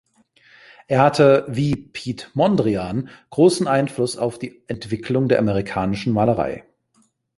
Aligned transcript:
Er 0.87 1.03
hatte 1.03 1.45
wie 1.47 1.75
Piet 1.75 2.31
Mondrian 2.33 3.09
großen 3.29 3.67
Einfluss 3.67 4.17
auf 4.17 4.39
die 4.39 4.63
Entwicklung 4.65 5.27
der 5.27 5.37
amerikanischen 5.37 6.11
Malerei. 6.11 6.63